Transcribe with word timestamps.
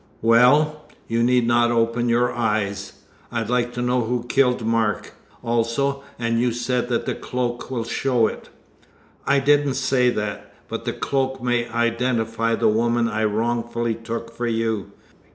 Well, 0.23 0.87
you 1.07 1.21
need 1.21 1.45
not 1.45 1.69
open 1.69 2.09
your 2.09 2.33
eyes. 2.33 2.93
I'd 3.31 3.51
like 3.51 3.71
to 3.73 3.83
know 3.83 4.01
who 4.01 4.23
killed 4.27 4.65
Mark, 4.65 5.13
also; 5.43 6.03
and 6.17 6.41
you 6.41 6.51
say 6.51 6.81
that 6.81 7.21
cloak 7.21 7.69
will 7.69 7.83
show 7.83 8.25
it?" 8.25 8.49
"I 9.27 9.37
didn't 9.37 9.75
say 9.75 10.09
that; 10.09 10.55
but 10.67 10.85
the 10.85 10.93
cloak 10.93 11.43
may 11.43 11.67
identify 11.69 12.55
the 12.55 12.67
woman 12.67 13.07
I 13.07 13.25
wrongfully 13.25 13.93
took 13.93 14.33
for 14.35 14.47
you. 14.47 14.91